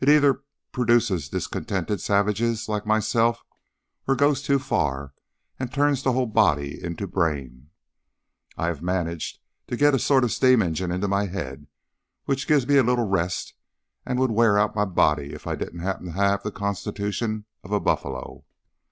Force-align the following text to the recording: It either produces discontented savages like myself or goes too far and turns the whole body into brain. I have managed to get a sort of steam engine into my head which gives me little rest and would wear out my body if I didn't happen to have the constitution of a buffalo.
It 0.03 0.09
either 0.09 0.41
produces 0.71 1.29
discontented 1.29 2.01
savages 2.01 2.67
like 2.67 2.87
myself 2.87 3.43
or 4.07 4.15
goes 4.15 4.41
too 4.41 4.57
far 4.57 5.13
and 5.59 5.71
turns 5.71 6.01
the 6.01 6.13
whole 6.13 6.25
body 6.25 6.83
into 6.83 7.05
brain. 7.05 7.69
I 8.57 8.65
have 8.65 8.81
managed 8.81 9.37
to 9.67 9.77
get 9.77 9.93
a 9.93 9.99
sort 9.99 10.23
of 10.23 10.31
steam 10.31 10.63
engine 10.63 10.89
into 10.89 11.07
my 11.07 11.27
head 11.27 11.67
which 12.25 12.47
gives 12.47 12.65
me 12.67 12.81
little 12.81 13.07
rest 13.07 13.53
and 14.03 14.17
would 14.17 14.31
wear 14.31 14.57
out 14.57 14.75
my 14.75 14.85
body 14.85 15.33
if 15.33 15.45
I 15.45 15.53
didn't 15.53 15.81
happen 15.81 16.07
to 16.07 16.11
have 16.13 16.41
the 16.41 16.49
constitution 16.51 17.45
of 17.63 17.71
a 17.71 17.79
buffalo. 17.79 18.43